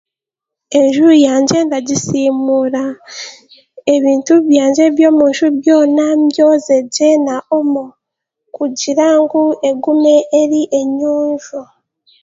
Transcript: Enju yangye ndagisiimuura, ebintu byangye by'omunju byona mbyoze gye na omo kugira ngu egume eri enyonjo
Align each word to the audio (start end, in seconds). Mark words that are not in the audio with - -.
Enju 0.79 1.07
yangye 1.25 1.57
ndagisiimuura, 1.67 2.83
ebintu 3.95 4.33
byangye 4.49 4.85
by'omunju 4.95 5.47
byona 5.59 6.03
mbyoze 6.21 6.77
gye 6.93 7.11
na 7.25 7.35
omo 7.57 7.83
kugira 8.55 9.07
ngu 9.21 9.41
egume 9.69 10.15
eri 10.41 10.61
enyonjo 10.79 11.59